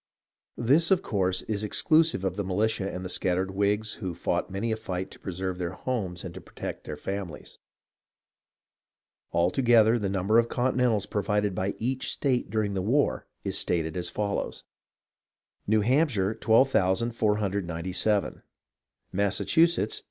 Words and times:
This, 0.57 0.89
of 0.89 1.03
course, 1.03 1.43
is 1.43 1.63
exclusive 1.63 2.23
of 2.23 2.35
the 2.35 2.43
militia 2.43 2.91
and 2.91 3.05
the 3.05 3.07
scattered 3.07 3.51
Whigs, 3.51 3.93
who 4.01 4.15
fought 4.15 4.49
many 4.49 4.71
a 4.71 4.75
fight 4.75 5.11
to 5.11 5.19
preserve 5.19 5.59
their 5.59 5.73
homes 5.73 6.23
and 6.23 6.33
to 6.33 6.41
protect 6.41 6.85
their 6.85 6.97
families. 6.97 7.59
All 9.29 9.51
together, 9.51 9.99
the 9.99 10.09
number 10.09 10.39
of 10.39 10.49
Conti 10.49 10.77
nentals 10.79 11.07
provided 11.07 11.53
by 11.53 11.75
each 11.77 12.09
state 12.11 12.49
during 12.49 12.73
the 12.73 12.81
war 12.81 13.27
is 13.43 13.59
stated 13.59 13.95
as 13.95 14.09
follows:— 14.09 14.63
Delaware 15.69 16.33
2,386 16.33 16.45
Maryland 16.49 17.13
13,912 17.13 17.61
Virginia 17.83 18.41
26,678 18.41 18.41
North 18.41 19.53
Carolina.. 19.53 19.97